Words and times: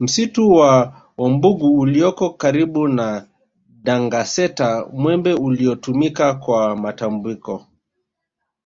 Msitu 0.00 0.50
wa 0.52 1.02
Wambugu 1.16 1.78
ulioko 1.78 2.30
karibu 2.30 2.88
na 2.88 3.28
Dangaseta 3.82 4.86
Mwembe 4.92 5.34
uliotumika 5.34 6.34
kwa 6.34 6.76
matambiko 6.76 7.66